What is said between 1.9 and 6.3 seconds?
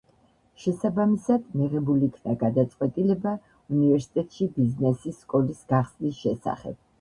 იქნა გადაწყვეტილება უნივერსიტეტში ბიზნესის სკოლის გახსნის